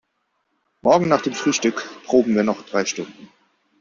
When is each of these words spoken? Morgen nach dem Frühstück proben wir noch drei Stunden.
Morgen 0.81 1.09
nach 1.09 1.21
dem 1.21 1.33
Frühstück 1.35 1.87
proben 2.05 2.33
wir 2.35 2.41
noch 2.43 2.63
drei 2.65 2.85
Stunden. 2.85 3.29